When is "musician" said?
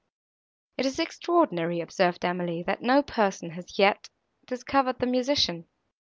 5.05-5.67